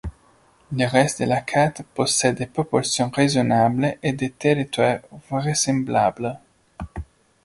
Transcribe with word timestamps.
Le 0.71 0.85
reste 0.87 1.19
de 1.21 1.25
la 1.27 1.41
carte 1.41 1.83
possède 1.93 2.35
des 2.39 2.47
proportions 2.47 3.11
raisonnables 3.11 3.97
et 4.01 4.13
des 4.13 4.31
territoires 4.31 4.97
vraisemblables. 5.29 6.39